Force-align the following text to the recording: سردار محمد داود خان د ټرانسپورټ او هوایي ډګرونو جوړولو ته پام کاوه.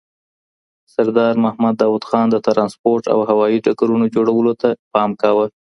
سردار 0.93 1.33
محمد 1.43 1.75
داود 1.81 2.03
خان 2.09 2.25
د 2.31 2.35
ټرانسپورټ 2.45 3.03
او 3.13 3.19
هوایي 3.29 3.57
ډګرونو 3.65 4.05
جوړولو 4.15 4.53
ته 4.61 4.69
پام 4.93 5.11
کاوه. 5.21 5.45